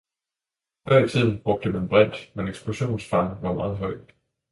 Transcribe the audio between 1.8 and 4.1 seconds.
brint, men eksplosionsfaren var meget høj.